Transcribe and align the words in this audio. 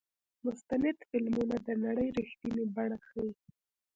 مستند 0.45 0.97
فلمونه 1.09 1.55
د 1.67 1.67
نړۍ 1.85 2.07
رښتینې 2.17 2.65
بڼه 2.75 2.97
ښيي. 3.07 3.31